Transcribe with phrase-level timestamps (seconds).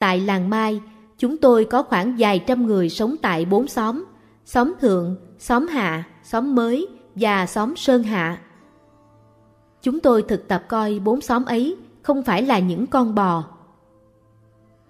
[0.00, 0.80] Tại làng Mai,
[1.18, 4.04] chúng tôi có khoảng vài trăm người sống tại bốn xóm,
[4.44, 8.38] xóm Thượng, xóm Hạ, xóm Mới và xóm Sơn Hạ.
[9.82, 13.44] Chúng tôi thực tập coi bốn xóm ấy không phải là những con bò.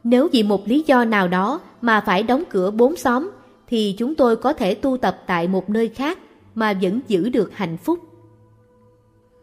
[0.04, 3.31] Nếu vì một lý do nào đó mà phải đóng cửa bốn xóm,
[3.67, 6.19] thì chúng tôi có thể tu tập tại một nơi khác
[6.54, 7.99] mà vẫn giữ được hạnh phúc.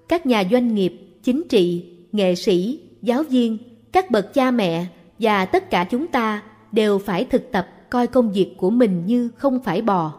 [0.07, 3.57] Các nhà doanh nghiệp, chính trị, nghệ sĩ, giáo viên,
[3.91, 4.85] các bậc cha mẹ
[5.19, 9.29] và tất cả chúng ta đều phải thực tập coi công việc của mình như
[9.37, 10.13] không phải bò.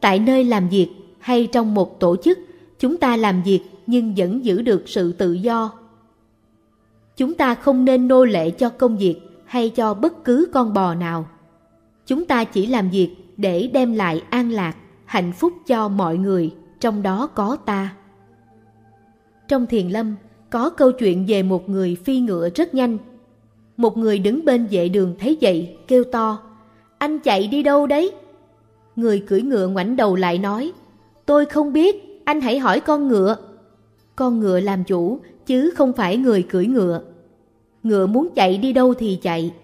[0.00, 0.88] Tại nơi làm việc
[1.20, 2.38] hay trong một tổ chức,
[2.78, 5.72] chúng ta làm việc nhưng vẫn giữ được sự tự do.
[7.16, 10.94] Chúng ta không nên nô lệ cho công việc hay cho bất cứ con bò
[10.94, 11.26] nào.
[12.06, 16.54] Chúng ta chỉ làm việc để đem lại an lạc, hạnh phúc cho mọi người,
[16.80, 17.94] trong đó có ta.
[19.48, 20.14] Trong thiền lâm,
[20.50, 22.98] có câu chuyện về một người phi ngựa rất nhanh.
[23.82, 26.38] Một người đứng bên vệ đường thấy vậy, kêu to,
[26.98, 28.12] anh chạy đi đâu đấy?
[28.96, 30.72] Người cưỡi ngựa ngoảnh đầu lại nói,
[31.26, 33.36] tôi không biết, anh hãy hỏi con ngựa.
[34.16, 37.02] Con ngựa làm chủ, chứ không phải người cưỡi ngựa.
[37.82, 39.54] Ngựa muốn chạy đi đâu thì chạy.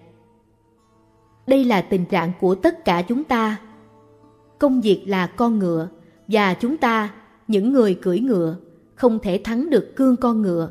[1.47, 3.57] Đây là tình trạng của tất cả chúng ta.
[4.59, 5.87] Công việc là con ngựa,
[6.27, 7.13] và chúng ta,
[7.47, 8.55] những người cưỡi ngựa,
[8.95, 10.69] không thể thắng được cương con ngựa.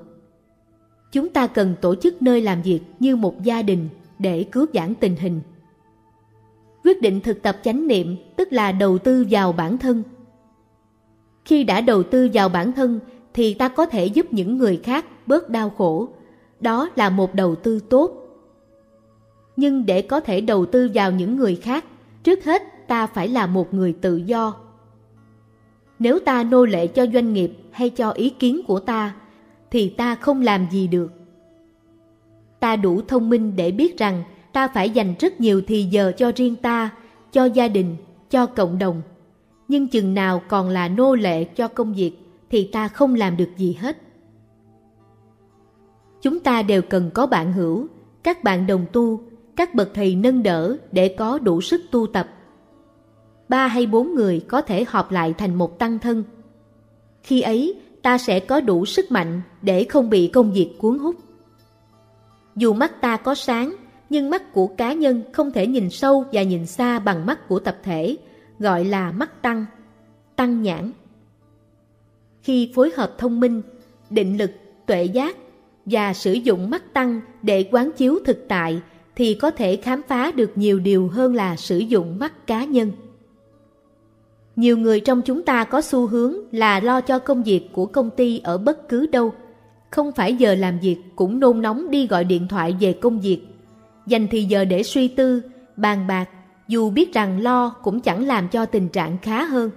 [1.13, 4.95] Chúng ta cần tổ chức nơi làm việc như một gia đình để cứu giãn
[4.95, 5.41] tình hình.
[6.85, 10.03] Quyết định thực tập chánh niệm tức là đầu tư vào bản thân.
[11.45, 13.01] Khi đã đầu tư vào bản thân
[13.35, 16.09] thì ta có thể giúp những người khác bớt đau khổ.
[16.61, 18.13] Đó là một đầu tư tốt.
[19.57, 21.85] Nhưng để có thể đầu tư vào những người khác,
[22.23, 24.55] trước hết ta phải là một người tự do.
[25.99, 29.15] Nếu ta nô lệ cho doanh nghiệp hay cho ý kiến của ta,
[29.71, 31.13] thì ta không làm gì được.
[32.61, 36.33] Ta đủ thông minh để biết rằng ta phải dành rất nhiều thì giờ cho
[36.37, 36.91] riêng ta,
[37.33, 37.97] cho gia đình,
[38.31, 39.03] cho cộng đồng.
[39.69, 42.13] Nhưng chừng nào còn là nô lệ cho công việc
[42.51, 43.97] thì ta không làm được gì hết.
[46.23, 47.87] Chúng ta đều cần có bạn hữu,
[48.23, 49.21] các bạn đồng tu,
[49.57, 52.29] các bậc thầy nâng đỡ để có đủ sức tu tập.
[53.49, 56.25] Ba hay bốn người có thể họp lại thành một tăng thân.
[57.23, 57.75] Khi ấy,
[58.09, 61.17] ta sẽ có đủ sức mạnh để không bị công việc cuốn hút.
[62.57, 63.77] Dù mắt ta có sáng,
[64.11, 67.59] nhưng mắt của cá nhân không thể nhìn sâu và nhìn xa bằng mắt của
[67.59, 68.17] tập thể,
[68.59, 69.67] gọi là mắt tăng,
[70.37, 70.93] tăng nhãn.
[72.43, 73.63] Khi phối hợp thông minh,
[74.11, 74.51] định lực,
[74.87, 75.37] tuệ giác
[75.87, 78.81] và sử dụng mắt tăng để quán chiếu thực tại
[79.17, 82.93] thì có thể khám phá được nhiều điều hơn là sử dụng mắt cá nhân.
[84.59, 88.11] Nhiều người trong chúng ta có xu hướng là lo cho công việc của công
[88.11, 89.33] ty ở bất cứ đâu.
[89.91, 93.41] Không phải giờ làm việc cũng nôn nóng đi gọi điện thoại về công việc.
[94.07, 95.43] Dành thì giờ để suy tư,
[95.77, 96.29] bàn bạc,
[96.69, 99.71] dù biết rằng lo cũng chẳng làm cho tình trạng khá hơn.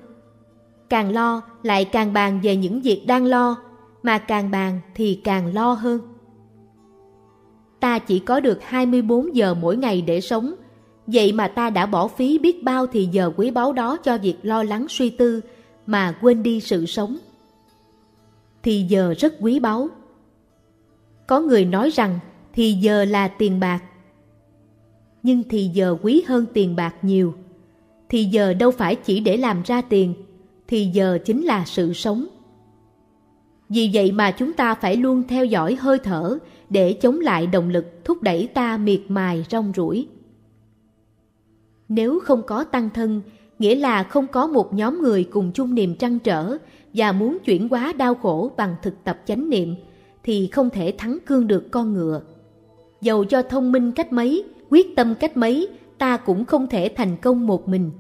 [0.90, 3.56] Càng lo lại càng bàn về những việc đang lo,
[4.04, 6.00] mà càng bàn thì càng lo hơn.
[7.80, 10.54] Ta chỉ có được 24 giờ mỗi ngày để sống,
[11.14, 14.36] Vậy mà ta đã bỏ phí biết bao thì giờ quý báu đó cho việc
[14.44, 15.42] lo lắng suy tư
[15.86, 17.18] mà quên đi sự sống.
[18.64, 19.90] Thì giờ rất quý báu.
[21.28, 22.20] Có người nói rằng
[22.54, 23.84] thì giờ là tiền bạc.
[25.24, 27.34] Nhưng thì giờ quý hơn tiền bạc nhiều.
[28.10, 30.14] Thì giờ đâu phải chỉ để làm ra tiền,
[30.68, 32.26] thì giờ chính là sự sống.
[33.70, 36.38] Vì vậy mà chúng ta phải luôn theo dõi hơi thở
[36.70, 40.08] để chống lại động lực thúc đẩy ta miệt mài rong ruổi.
[41.94, 43.22] Nếu không có tăng thân,
[43.60, 46.58] nghĩa là không có một nhóm người cùng chung niềm trăn trở
[46.94, 49.76] và muốn chuyển hóa đau khổ bằng thực tập chánh niệm,
[50.24, 52.22] thì không thể thắng cương được con ngựa.
[53.02, 57.18] Dầu cho thông minh cách mấy, quyết tâm cách mấy, ta cũng không thể thành
[57.18, 57.92] công một mình.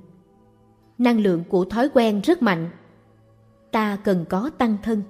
[0.97, 2.69] Năng lượng của thói quen rất mạnh.
[3.71, 5.01] Ta cần có tăng thân.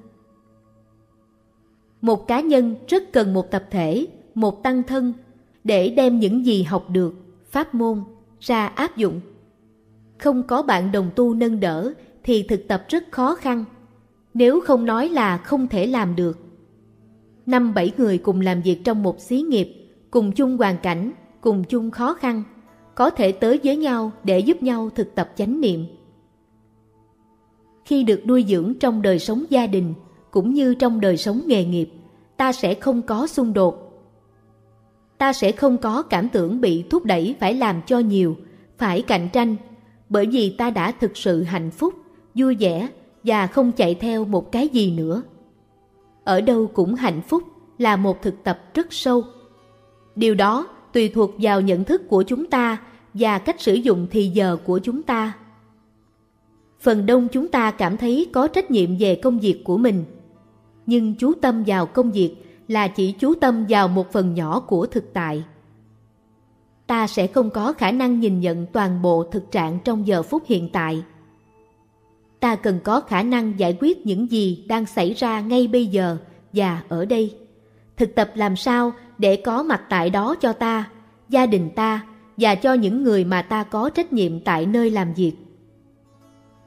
[2.02, 5.14] Một cá nhân rất cần một tập thể, một tăng thân
[5.64, 7.14] để đem những gì học được,
[7.52, 8.04] pháp môn,
[8.42, 9.22] ra áp dụng.
[10.18, 11.94] Không có bạn đồng tu nâng đỡ
[12.24, 13.66] thì thực tập rất khó khăn,
[14.34, 16.40] nếu không nói là không thể làm được.
[17.46, 19.74] Năm bảy người cùng làm việc trong một xí nghiệp,
[20.12, 21.12] cùng chung hoàn cảnh,
[21.42, 22.44] cùng chung khó khăn,
[22.96, 25.86] có thể tới với nhau để giúp nhau thực tập chánh niệm.
[27.86, 29.94] Khi được nuôi dưỡng trong đời sống gia đình
[30.32, 31.90] cũng như trong đời sống nghề nghiệp,
[32.38, 33.81] ta sẽ không có xung đột
[35.22, 38.38] ta sẽ không có cảm tưởng bị thúc đẩy phải làm cho nhiều,
[38.78, 39.56] phải cạnh tranh,
[40.10, 41.94] bởi vì ta đã thực sự hạnh phúc,
[42.36, 42.90] vui vẻ
[43.24, 45.22] và không chạy theo một cái gì nữa.
[46.24, 47.44] Ở đâu cũng hạnh phúc
[47.78, 49.24] là một thực tập rất sâu.
[50.16, 52.78] Điều đó tùy thuộc vào nhận thức của chúng ta
[53.14, 55.34] và cách sử dụng thì giờ của chúng ta.
[56.80, 60.04] Phần đông chúng ta cảm thấy có trách nhiệm về công việc của mình,
[60.86, 62.36] nhưng chú tâm vào công việc
[62.68, 65.44] là chỉ chú tâm vào một phần nhỏ của thực tại.
[66.88, 70.44] Ta sẽ không có khả năng nhìn nhận toàn bộ thực trạng trong giờ phút
[70.46, 71.04] hiện tại.
[72.40, 76.18] Ta cần có khả năng giải quyết những gì đang xảy ra ngay bây giờ
[76.54, 77.36] và ở đây.
[77.98, 80.90] Thực tập làm sao để có mặt tại đó cho ta,
[81.30, 82.06] gia đình ta
[82.38, 85.34] và cho những người mà ta có trách nhiệm tại nơi làm việc.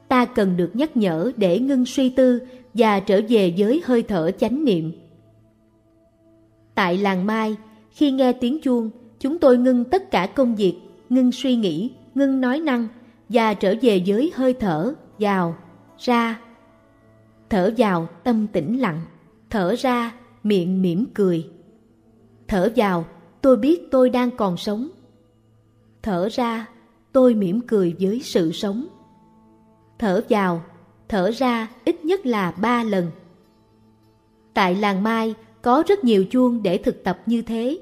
[0.07, 2.41] Ta cần được nhắc nhở để ngưng suy tư
[2.73, 4.91] và trở về với hơi thở chánh niệm.
[6.75, 7.55] Tại làng Mai,
[7.91, 8.89] khi nghe tiếng chuông,
[9.19, 10.75] chúng tôi ngưng tất cả công việc,
[11.09, 12.87] ngưng suy nghĩ, ngưng nói năng
[13.29, 15.55] và trở về với hơi thở vào,
[15.99, 16.39] ra.
[17.49, 19.01] Thở vào tâm tĩnh lặng,
[19.49, 20.13] thở ra
[20.43, 21.49] miệng mỉm cười.
[22.47, 23.05] Thở vào,
[23.41, 24.89] tôi biết tôi đang còn sống.
[26.01, 26.65] Thở ra,
[27.11, 28.87] tôi mỉm cười với sự sống.
[29.99, 30.61] Thở vào,
[31.09, 33.11] thở ra ít nhất là ba lần.
[34.53, 35.35] Tại làng Mai
[35.65, 37.79] có rất nhiều chuông để thực tập như thế.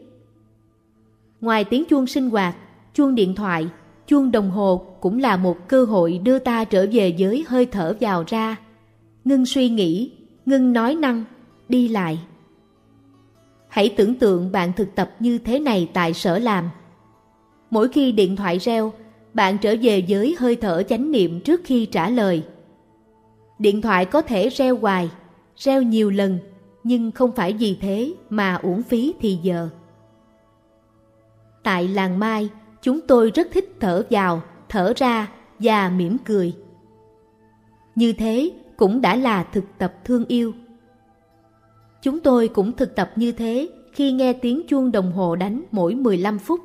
[1.42, 2.56] Ngoài tiếng chuông sinh hoạt,
[2.94, 3.68] chuông điện thoại,
[4.08, 7.96] chuông đồng hồ cũng là một cơ hội đưa ta trở về với hơi thở
[8.00, 8.56] vào ra,
[9.26, 10.12] ngưng suy nghĩ,
[10.46, 11.24] ngưng nói năng,
[11.70, 12.20] đi lại.
[13.68, 16.70] Hãy tưởng tượng bạn thực tập như thế này tại sở làm.
[17.70, 18.94] Mỗi khi điện thoại reo,
[19.34, 22.44] bạn trở về với hơi thở chánh niệm trước khi trả lời.
[23.60, 25.10] Điện thoại có thể reo hoài,
[25.56, 26.40] reo nhiều lần,
[26.84, 29.70] nhưng không phải vì thế mà uổng phí thì giờ.
[31.64, 32.50] Tại làng Mai,
[32.82, 36.56] chúng tôi rất thích thở vào, thở ra và mỉm cười.
[37.96, 40.54] Như thế cũng đã là thực tập thương yêu.
[42.02, 45.96] Chúng tôi cũng thực tập như thế khi nghe tiếng chuông đồng hồ đánh mỗi
[45.96, 46.60] 15 phút.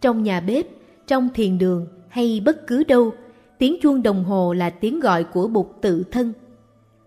[0.00, 0.66] Trong nhà bếp,
[1.06, 3.12] trong thiền đường hay bất cứ đâu,
[3.58, 6.32] tiếng chuông đồng hồ là tiếng gọi của bụt tự thân.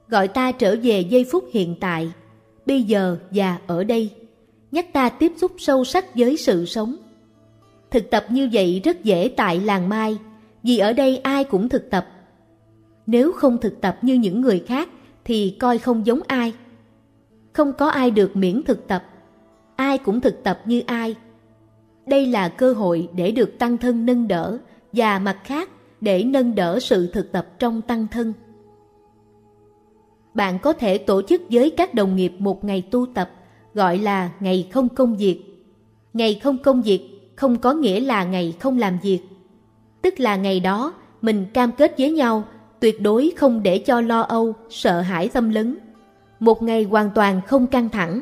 [0.09, 2.11] Gọi ta trở về giây phút hiện tại,
[2.65, 4.09] bây giờ và ở đây,
[4.71, 6.95] nhắc ta tiếp xúc sâu sắc với sự sống.
[7.91, 10.17] Thực tập như vậy rất dễ tại làng Mai,
[10.63, 12.07] vì ở đây ai cũng thực tập.
[13.07, 14.89] Nếu không thực tập như những người khác
[15.25, 16.53] thì coi không giống ai.
[17.53, 19.03] Không có ai được miễn thực tập,
[19.75, 21.15] ai cũng thực tập như ai.
[22.07, 24.57] Đây là cơ hội để được tăng thân nâng đỡ
[24.94, 25.69] và mặt khác
[26.01, 28.33] để nâng đỡ sự thực tập trong tăng thân.
[30.33, 33.31] Bạn có thể tổ chức với các đồng nghiệp một ngày tu tập
[33.73, 35.43] gọi là ngày không công việc.
[36.13, 39.19] Ngày không công việc không có nghĩa là ngày không làm việc.
[40.01, 42.43] Tức là ngày đó mình cam kết với nhau
[42.79, 45.77] tuyệt đối không để cho lo âu, sợ hãi tâm lấn
[46.39, 48.21] một ngày hoàn toàn không căng thẳng.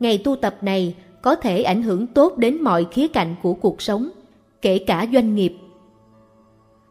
[0.00, 3.82] Ngày tu tập này có thể ảnh hưởng tốt đến mọi khía cạnh của cuộc
[3.82, 4.10] sống,
[4.62, 5.56] kể cả doanh nghiệp.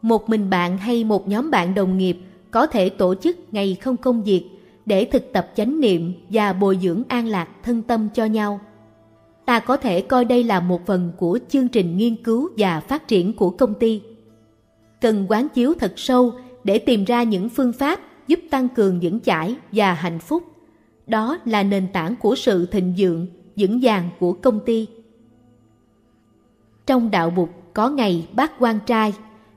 [0.02, 2.16] Một mình bạn hay một nhóm bạn đồng nghiệp
[2.50, 4.44] có thể tổ chức ngày không công việc
[4.86, 8.60] để thực tập chánh niệm và bồi dưỡng an lạc thân tâm cho nhau.
[9.44, 13.08] Ta có thể coi đây là một phần của chương trình nghiên cứu và phát
[13.08, 14.02] triển của công ty.
[15.00, 16.32] Cần quán chiếu thật sâu
[16.64, 20.42] để tìm ra những phương pháp giúp tăng cường vững chãi và hạnh phúc.
[21.06, 23.26] Đó là nền tảng của sự thịnh vượng,
[23.56, 24.86] vững vàng của công ty.
[26.86, 29.14] Trong đạo bục có ngày bát quan trai,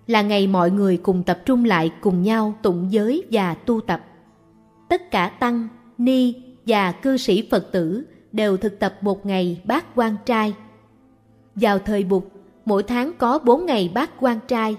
[0.08, 4.06] là ngày mọi người cùng tập trung lại cùng nhau tụng giới và tu tập.
[4.90, 5.68] Tất cả tăng,
[5.98, 6.34] ni
[6.66, 10.54] và cư sĩ Phật tử đều thực tập một ngày bát quan trai.
[11.56, 12.24] Vào thời Bụt,
[12.66, 14.76] mỗi tháng có bốn ngày bát quan trai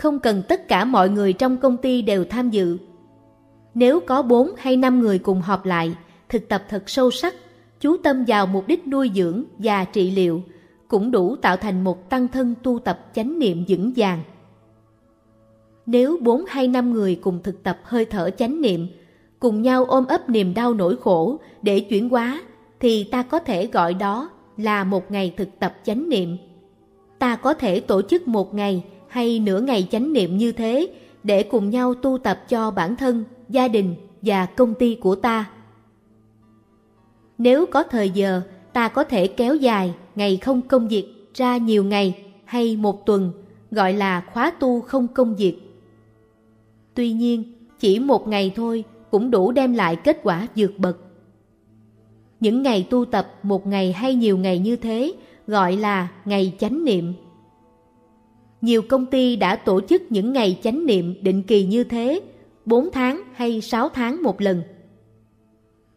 [0.00, 2.78] không cần tất cả mọi người trong công ty đều tham dự.
[3.74, 5.94] Nếu có bốn hay năm người cùng họp lại,
[6.28, 7.34] thực tập thật sâu sắc,
[7.80, 10.42] chú tâm vào mục đích nuôi dưỡng và trị liệu,
[10.90, 14.22] cũng đủ tạo thành một tăng thân tu tập chánh niệm vững vàng.
[15.86, 18.86] Nếu bốn hay năm người cùng thực tập hơi thở chánh niệm,
[19.38, 22.42] cùng nhau ôm ấp niềm đau nỗi khổ để chuyển hóa,
[22.80, 26.36] thì ta có thể gọi đó là một ngày thực tập chánh niệm.
[27.18, 30.88] Ta có thể tổ chức một ngày hay nửa ngày chánh niệm như thế
[31.24, 35.50] để cùng nhau tu tập cho bản thân, gia đình và công ty của ta.
[37.38, 38.42] Nếu có thời giờ,
[38.72, 43.32] ta có thể kéo dài ngày không công việc ra nhiều ngày hay một tuần,
[43.70, 45.56] gọi là khóa tu không công việc.
[46.94, 47.44] Tuy nhiên,
[47.78, 50.98] chỉ một ngày thôi cũng đủ đem lại kết quả vượt bậc.
[52.40, 55.12] Những ngày tu tập một ngày hay nhiều ngày như thế
[55.46, 57.12] gọi là ngày chánh niệm
[58.60, 62.20] nhiều công ty đã tổ chức những ngày chánh niệm định kỳ như thế,
[62.66, 64.62] 4 tháng hay 6 tháng một lần.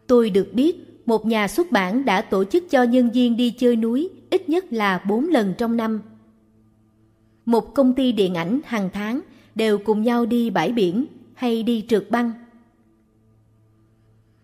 [0.07, 3.75] Tôi được biết một nhà xuất bản đã tổ chức cho nhân viên đi chơi
[3.75, 6.01] núi ít nhất là 4 lần trong năm.
[7.45, 9.21] Một công ty điện ảnh hàng tháng
[9.55, 12.31] đều cùng nhau đi bãi biển hay đi trượt băng.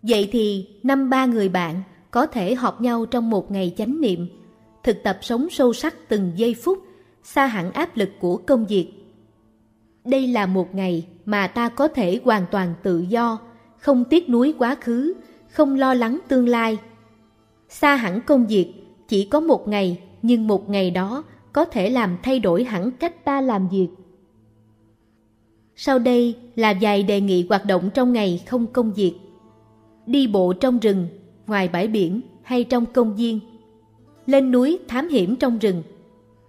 [0.02, 4.26] Vậy thì năm ba người bạn có thể họp nhau trong một ngày chánh niệm,
[4.82, 6.78] thực tập sống sâu sắc từng giây phút,
[7.22, 8.92] xa hẳn áp lực của công việc.
[10.04, 13.38] Đây là một ngày mà ta có thể hoàn toàn tự do,
[13.78, 15.14] không tiếc nuối quá khứ,
[15.50, 16.78] không lo lắng tương lai.
[17.68, 18.72] Xa hẳn công việc,
[19.08, 23.24] chỉ có một ngày, nhưng một ngày đó có thể làm thay đổi hẳn cách
[23.24, 23.88] ta làm việc.
[25.76, 29.14] Sau đây là vài đề nghị hoạt động trong ngày không công việc.
[30.06, 31.06] Đi bộ trong rừng,
[31.46, 33.40] ngoài bãi biển hay trong công viên.
[34.26, 35.82] Lên núi thám hiểm trong rừng.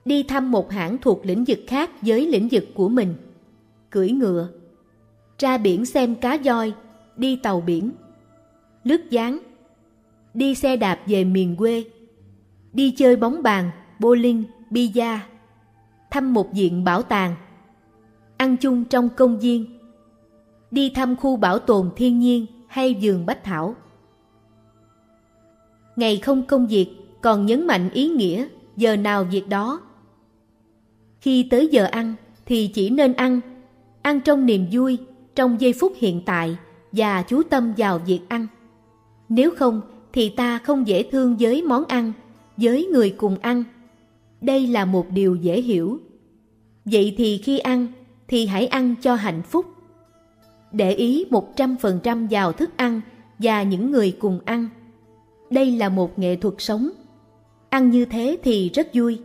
[0.05, 3.13] Đi thăm một hãng thuộc lĩnh vực khác với lĩnh vực của mình.
[3.89, 4.49] Cưỡi ngựa.
[5.37, 6.73] Ra biển xem cá voi,
[7.17, 7.91] đi tàu biển.
[8.83, 9.39] Lướt gián.
[10.33, 11.83] Đi xe đạp về miền quê.
[12.73, 15.27] Đi chơi bóng bàn, bowling, bida.
[16.11, 17.35] Thăm một viện bảo tàng
[18.41, 19.65] ăn chung trong công viên,
[20.71, 23.75] đi thăm khu bảo tồn thiên nhiên hay vườn bách thảo.
[25.95, 26.87] Ngày không công việc
[27.21, 28.47] còn nhấn mạnh ý nghĩa
[28.77, 29.81] giờ nào việc đó.
[31.19, 33.39] Khi tới giờ ăn thì chỉ nên ăn,
[34.01, 34.97] ăn trong niềm vui,
[35.35, 36.57] trong giây phút hiện tại
[36.91, 38.47] và chú tâm vào việc ăn.
[39.33, 39.81] Nếu không
[40.13, 42.13] thì ta không dễ thương với món ăn,
[42.57, 43.63] với người cùng ăn.
[44.41, 45.99] Đây là một điều dễ hiểu.
[46.85, 47.87] Vậy thì khi ăn
[48.27, 49.65] thì hãy ăn cho hạnh phúc.
[50.71, 53.01] Để ý 100% vào thức ăn
[53.39, 54.69] và những người cùng ăn.
[55.49, 56.89] Đây là một nghệ thuật sống.
[57.69, 59.19] Ăn như thế thì rất vui.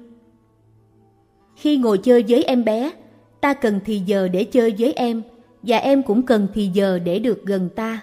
[1.56, 2.92] Khi ngồi chơi với em bé,
[3.40, 5.22] ta cần thì giờ để chơi với em
[5.62, 8.00] và em cũng cần thì giờ để được gần ta.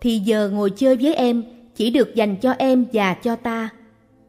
[0.00, 1.42] Thì giờ ngồi chơi với em
[1.74, 3.68] chỉ được dành cho em và cho ta.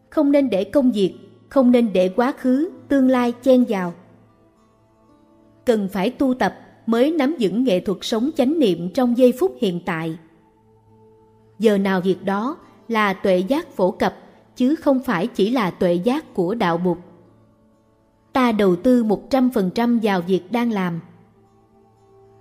[0.10, 1.14] Không nên để công việc,
[1.50, 3.94] không nên để quá khứ, tương lai chen vào
[5.68, 6.56] cần phải tu tập
[6.86, 10.18] mới nắm vững nghệ thuật sống chánh niệm trong giây phút hiện tại.
[11.60, 12.58] Giờ nào việc đó
[12.88, 14.16] là tuệ giác phổ cập
[14.56, 16.98] chứ không phải chỉ là tuệ giác của đạo mục.
[18.34, 21.00] Ta đầu tư 100% vào việc đang làm.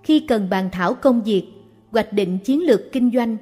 [0.03, 1.47] Khi cần bàn thảo công việc,
[1.91, 3.37] hoạch định chiến lược kinh doanh,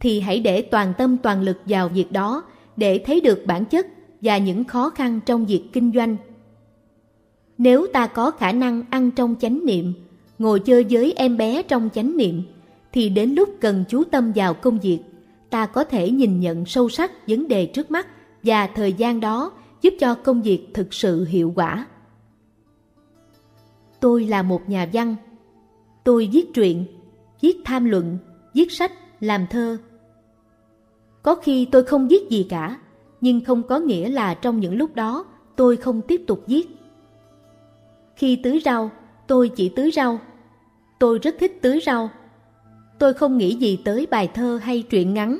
[0.00, 2.44] thì hãy để toàn tâm toàn lực vào việc đó
[2.76, 3.86] để thấy được bản chất
[4.20, 6.16] và những khó khăn trong việc kinh doanh
[7.58, 9.92] nếu ta có khả năng ăn trong chánh niệm,
[10.38, 12.42] ngồi chơi với em bé trong chánh niệm,
[12.92, 14.98] thì đến lúc cần chú tâm vào công việc,
[15.50, 18.06] ta có thể nhìn nhận sâu sắc vấn đề trước mắt
[18.42, 21.86] và thời gian đó giúp cho công việc thực sự hiệu quả.
[24.00, 25.16] Tôi là một nhà văn.
[26.04, 26.84] Tôi viết truyện,
[27.40, 28.18] viết tham luận,
[28.54, 29.76] viết sách, làm thơ.
[31.22, 32.78] Có khi tôi không viết gì cả,
[33.20, 35.24] nhưng không có nghĩa là trong những lúc đó
[35.56, 36.74] tôi không tiếp tục viết
[38.16, 38.90] khi tưới rau,
[39.26, 40.20] tôi chỉ tưới rau.
[40.98, 42.10] Tôi rất thích tưới rau.
[42.98, 45.38] Tôi không nghĩ gì tới bài thơ hay truyện ngắn,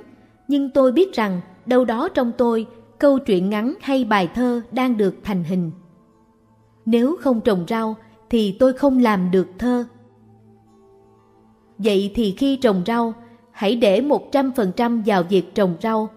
[0.48, 2.66] nhưng tôi biết rằng đâu đó trong tôi
[2.98, 5.70] câu chuyện ngắn hay bài thơ đang được thành hình.
[6.86, 7.96] Nếu không trồng rau
[8.30, 9.84] thì tôi không làm được thơ.
[11.78, 13.14] Vậy thì khi trồng rau,
[13.50, 16.08] hãy để 100% vào việc trồng rau.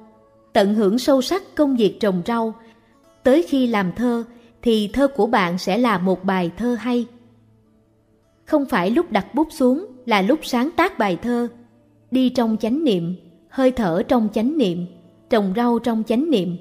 [0.54, 2.54] Tận hưởng sâu sắc công việc trồng rau.
[3.24, 4.24] Tới khi làm thơ
[4.62, 7.06] thì thơ của bạn sẽ là một bài thơ hay.
[8.46, 11.48] Không phải lúc đặt bút xuống là lúc sáng tác bài thơ.
[12.12, 13.16] Đi trong chánh niệm,
[13.50, 14.86] hơi thở trong chánh niệm,
[15.30, 16.58] trồng rau trong chánh niệm.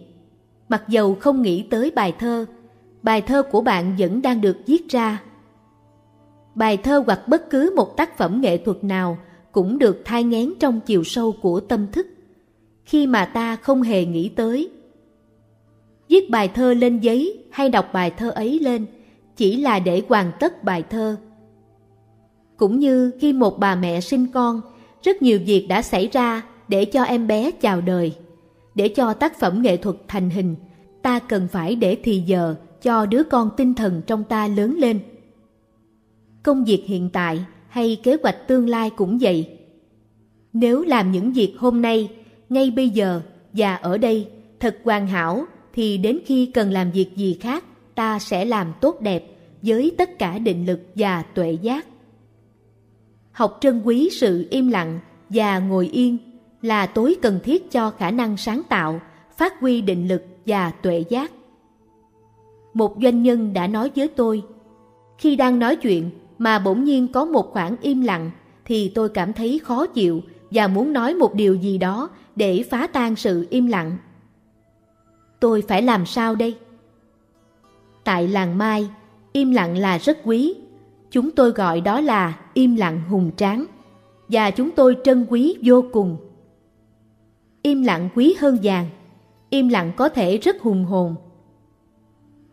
[0.69, 2.47] Mặc dầu không nghĩ tới bài thơ,
[3.03, 5.23] bài thơ của bạn vẫn đang được viết ra.
[6.57, 9.19] Bài thơ hoặc bất cứ một tác phẩm nghệ thuật nào
[9.53, 12.07] cũng được thai ngén trong chiều sâu của tâm thức.
[12.85, 14.71] Khi mà ta không hề nghĩ tới,
[16.09, 18.87] Viết bài thơ lên giấy hay đọc bài thơ ấy lên
[19.37, 21.17] chỉ là để hoàn tất bài thơ.
[22.57, 24.61] Cũng như khi một bà mẹ sinh con,
[25.03, 28.15] rất nhiều việc đã xảy ra để cho em bé chào đời.
[28.75, 30.57] Để cho tác phẩm nghệ thuật thành hình,
[31.03, 35.01] ta cần phải để thì giờ cho đứa con tinh thần trong ta lớn lên.
[36.47, 39.59] Công việc hiện tại hay kế hoạch tương lai cũng vậy.
[40.53, 42.09] Nếu làm những việc hôm nay,
[42.49, 43.21] ngay bây giờ
[43.53, 44.29] và ở đây
[44.61, 49.01] thật hoàn hảo thì đến khi cần làm việc gì khác, ta sẽ làm tốt
[49.01, 49.25] đẹp
[49.63, 51.87] với tất cả định lực và tuệ giác.
[53.33, 56.19] Học trân quý sự im lặng và ngồi yên
[56.63, 59.01] là tối cần thiết cho khả năng sáng tạo,
[59.37, 61.33] phát huy định lực và tuệ giác.
[62.75, 64.43] Một doanh nhân đã nói với tôi,
[65.19, 68.31] khi đang nói chuyện mà bỗng nhiên có một khoảng im lặng
[68.65, 72.87] thì tôi cảm thấy khó chịu và muốn nói một điều gì đó để phá
[72.87, 73.97] tan sự im lặng.
[75.41, 76.57] Tôi phải làm sao đây?
[78.05, 78.89] Tại làng Mai,
[79.33, 80.55] im lặng là rất quý.
[81.11, 83.67] Chúng tôi gọi đó là im lặng hùng tráng.
[84.29, 86.17] Và chúng tôi trân quý vô cùng.
[87.63, 88.87] Im lặng quý hơn vàng.
[89.51, 91.15] Im lặng có thể rất hùng hồn.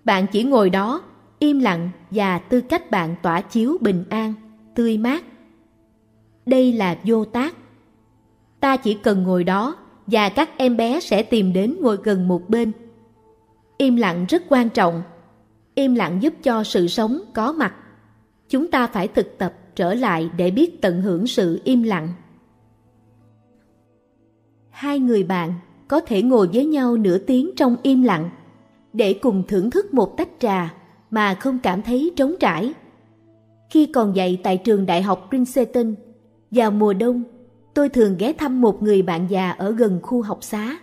[0.03, 1.01] Bạn chỉ ngồi đó,
[1.43, 4.33] im lặng và tư cách bạn tỏa chiếu bình an,
[4.75, 5.23] tươi mát.
[6.45, 7.55] Đây là vô tác.
[8.59, 9.75] Ta chỉ cần ngồi đó
[10.07, 12.71] và các em bé sẽ tìm đến ngồi gần một bên.
[13.77, 15.03] Im lặng rất quan trọng.
[15.75, 17.75] Im lặng giúp cho sự sống có mặt.
[18.49, 22.09] Chúng ta phải thực tập trở lại để biết tận hưởng sự im lặng.
[24.69, 25.53] Hai người bạn
[25.87, 28.29] có thể ngồi với nhau nửa tiếng trong im lặng
[28.93, 30.82] để cùng thưởng thức một tách trà
[31.13, 32.73] mà không cảm thấy trống trải.
[33.69, 35.95] Khi còn dạy tại trường đại học Princeton,
[36.51, 37.23] vào mùa đông,
[37.73, 40.77] tôi thường ghé thăm một người bạn già ở gần khu học xá.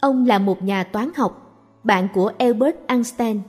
[0.00, 3.40] Ông là một nhà toán học, bạn của Albert Einstein.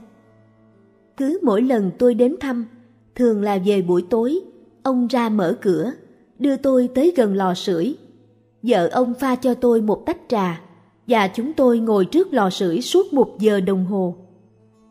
[1.16, 2.66] Cứ mỗi lần tôi đến thăm,
[3.14, 4.40] thường là về buổi tối,
[4.82, 5.92] ông ra mở cửa,
[6.38, 7.96] đưa tôi tới gần lò sưởi.
[8.62, 10.60] Vợ ông pha cho tôi một tách trà
[11.06, 14.16] và chúng tôi ngồi trước lò sưởi suốt một giờ đồng hồ.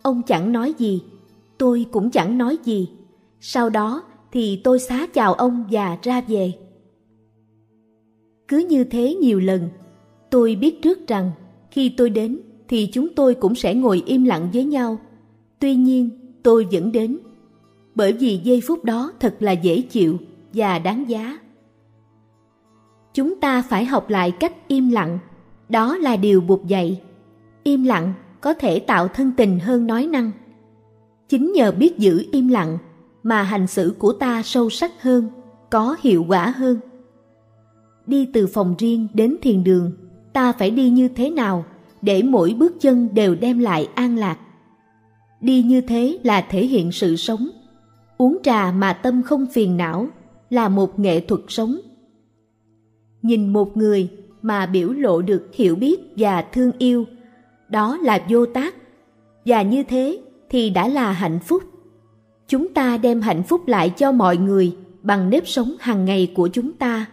[0.01, 1.03] Ông chẳng nói gì,
[1.57, 2.89] tôi cũng chẳng nói gì.
[3.39, 6.53] Sau đó thì tôi xá chào ông và ra về.
[8.47, 9.69] Cứ như thế nhiều lần,
[10.29, 11.31] tôi biết trước rằng
[11.71, 14.99] khi tôi đến thì chúng tôi cũng sẽ ngồi im lặng với nhau.
[15.59, 16.09] Tuy nhiên,
[16.43, 17.17] tôi vẫn đến.
[17.95, 20.17] Bởi vì giây phút đó thật là dễ chịu
[20.53, 21.39] và đáng giá.
[23.13, 25.19] Chúng ta phải học lại cách im lặng.
[25.69, 27.01] Đó là điều buộc dạy.
[27.63, 30.31] Im lặng có thể tạo thân tình hơn nói năng.
[31.29, 32.77] Chính nhờ biết giữ im lặng
[33.23, 35.29] mà hành xử của ta sâu sắc hơn,
[35.69, 36.79] có hiệu quả hơn.
[38.05, 39.91] Đi từ phòng riêng đến thiền đường,
[40.33, 41.65] ta phải đi như thế nào
[42.01, 44.37] để mỗi bước chân đều đem lại an lạc.
[45.41, 47.49] Đi như thế là thể hiện sự sống.
[48.17, 50.07] Uống trà mà tâm không phiền não
[50.49, 51.77] là một nghệ thuật sống.
[53.21, 54.09] Nhìn một người
[54.41, 57.05] mà biểu lộ được hiểu biết và thương yêu,
[57.69, 58.75] đó là vô tác.
[59.45, 61.63] Và như thế thì đã là hạnh phúc.
[62.47, 66.47] Chúng ta đem hạnh phúc lại cho mọi người bằng nếp sống hàng ngày của
[66.47, 67.05] chúng ta.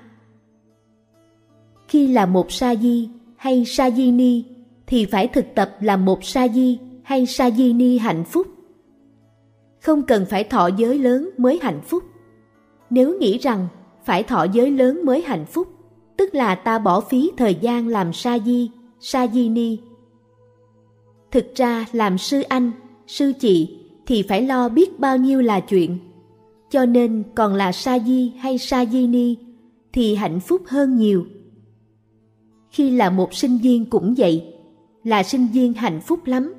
[1.88, 4.45] Khi là một sa di hay sa di ni
[4.87, 8.47] thì phải thực tập làm một sa di hay sa di ni hạnh phúc.
[9.81, 12.03] Không cần phải thọ giới lớn mới hạnh phúc.
[12.90, 13.69] Nếu nghĩ rằng
[14.05, 15.69] phải thọ giới lớn mới hạnh phúc,
[16.16, 19.79] tức là ta bỏ phí thời gian làm sa di, sa di ni.
[21.37, 22.72] Thực ra làm sư anh,
[23.07, 25.99] sư chị thì phải lo biết bao nhiêu là chuyện.
[26.70, 29.37] Cho nên còn là sa di hay sa di ni
[29.92, 31.27] thì hạnh phúc hơn nhiều.
[32.70, 34.55] Khi là một sinh viên cũng vậy,
[35.05, 36.55] là sinh viên hạnh phúc lắm.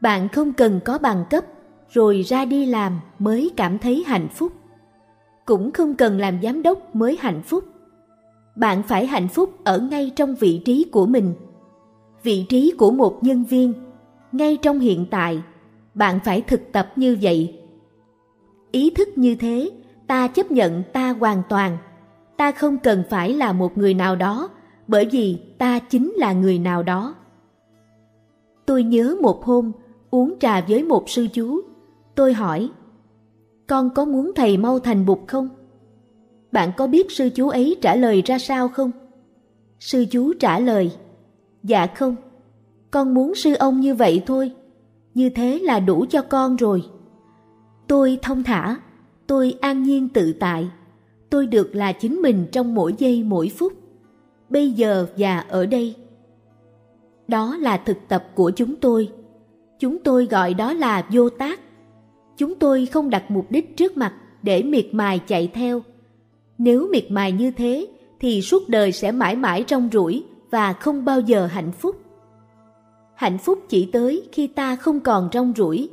[0.00, 1.44] Bạn không cần có bằng cấp
[1.90, 4.52] rồi ra đi làm mới cảm thấy hạnh phúc.
[5.44, 7.64] Cũng không cần làm giám đốc mới hạnh phúc.
[8.56, 11.34] Bạn phải hạnh phúc ở ngay trong vị trí của mình.
[12.22, 13.72] Vị trí của một nhân viên,
[14.34, 15.42] ngay trong hiện tại
[15.94, 17.60] bạn phải thực tập như vậy.
[18.72, 19.70] Ý thức như thế,
[20.06, 21.78] ta chấp nhận ta hoàn toàn.
[22.36, 24.48] Ta không cần phải là một người nào đó,
[24.86, 27.14] bởi vì ta chính là người nào đó.
[28.66, 29.72] Tôi nhớ một hôm
[30.10, 31.60] uống trà với một sư chú.
[32.14, 32.70] Tôi hỏi,
[33.66, 35.48] con có muốn thầy mau thành bụt không?
[36.52, 38.90] Bạn có biết sư chú ấy trả lời ra sao không?
[39.80, 40.92] Sư chú trả lời,
[41.62, 42.16] dạ không,
[42.94, 44.52] con muốn sư ông như vậy thôi
[45.14, 46.82] như thế là đủ cho con rồi.
[47.86, 48.76] Tôi thông thả,
[49.26, 50.68] tôi an nhiên tự tại,
[51.30, 53.72] tôi được là chính mình trong mỗi giây mỗi phút,
[54.48, 55.94] bây giờ và ở đây.
[57.28, 59.08] Đó là thực tập của chúng tôi.
[59.78, 61.60] Chúng tôi gọi đó là vô tác.
[62.36, 65.82] Chúng tôi không đặt mục đích trước mặt để miệt mài chạy theo.
[66.58, 67.86] Nếu miệt mài như thế
[68.20, 72.03] thì suốt đời sẽ mãi mãi trong rủi và không bao giờ hạnh phúc
[73.16, 75.88] hạnh phúc chỉ tới khi ta không còn rong rủi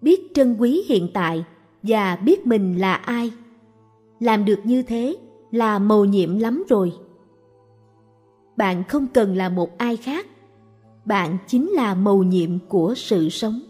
[0.00, 1.44] biết trân quý hiện tại
[1.82, 3.32] và biết mình là ai.
[4.20, 5.16] Làm được như thế
[5.50, 6.92] là mầu nhiệm lắm rồi.
[8.56, 10.26] Bạn không cần là một ai khác,
[11.04, 13.60] bạn chính là mầu nhiệm của sự sống.